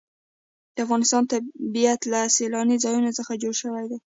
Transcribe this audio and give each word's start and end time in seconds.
د 0.75 0.77
افغانستان 0.85 1.23
طبیعت 1.31 2.01
له 2.11 2.19
سیلاني 2.37 2.77
ځایونو 2.83 3.09
څخه 3.17 3.33
جوړ 3.43 3.53
شوی 3.61 3.85
دی. 3.91 3.97